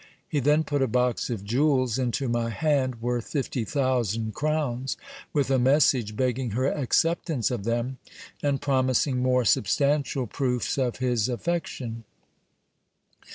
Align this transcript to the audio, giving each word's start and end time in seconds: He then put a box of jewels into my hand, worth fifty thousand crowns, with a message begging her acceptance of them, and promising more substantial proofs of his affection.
He 0.27 0.39
then 0.39 0.63
put 0.63 0.81
a 0.81 0.87
box 0.87 1.29
of 1.29 1.43
jewels 1.43 1.99
into 1.99 2.27
my 2.27 2.49
hand, 2.49 3.03
worth 3.03 3.27
fifty 3.27 3.63
thousand 3.63 4.33
crowns, 4.33 4.97
with 5.31 5.51
a 5.51 5.59
message 5.59 6.15
begging 6.15 6.49
her 6.57 6.65
acceptance 6.65 7.51
of 7.51 7.65
them, 7.65 7.99
and 8.41 8.59
promising 8.59 9.17
more 9.21 9.45
substantial 9.45 10.25
proofs 10.25 10.79
of 10.79 10.95
his 10.95 11.29
affection. 11.29 12.03